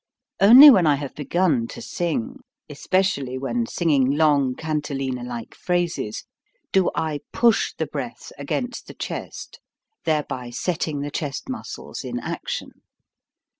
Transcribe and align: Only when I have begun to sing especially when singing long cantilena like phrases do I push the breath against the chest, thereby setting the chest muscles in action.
Only 0.39 0.71
when 0.71 0.87
I 0.87 0.95
have 0.95 1.13
begun 1.13 1.67
to 1.67 1.79
sing 1.79 2.37
especially 2.67 3.37
when 3.37 3.67
singing 3.67 4.09
long 4.09 4.55
cantilena 4.55 5.23
like 5.23 5.53
phrases 5.53 6.23
do 6.71 6.89
I 6.95 7.19
push 7.31 7.75
the 7.75 7.85
breath 7.85 8.31
against 8.35 8.87
the 8.87 8.95
chest, 8.95 9.59
thereby 10.05 10.49
setting 10.49 11.01
the 11.01 11.11
chest 11.11 11.49
muscles 11.49 12.03
in 12.03 12.19
action. 12.19 12.81